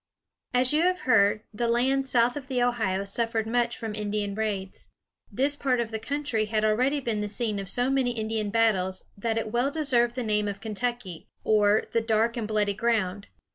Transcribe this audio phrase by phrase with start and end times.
[0.55, 4.89] As you have heard, the land south of the Ohio suffered much from Indian raids.
[5.31, 9.11] This part of the country had already been the scene of so many Indian battles
[9.15, 13.27] that it well deserved the name of Kentucky, or the "dark and bloody ground."